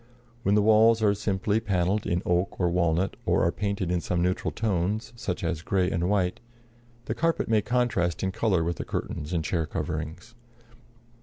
[0.41, 4.19] When the walls are simply panelled in oak or walnut, or are painted in some
[4.19, 6.39] neutral tones, such as gray and white,
[7.05, 10.33] the carpet may contrast in color with the curtains and chair coverings.